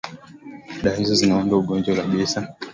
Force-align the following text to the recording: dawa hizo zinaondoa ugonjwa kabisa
dawa 0.83 0.95
hizo 0.97 1.15
zinaondoa 1.15 1.59
ugonjwa 1.59 1.95
kabisa 1.95 2.55